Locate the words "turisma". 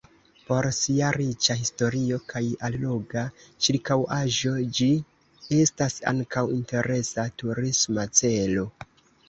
7.45-8.11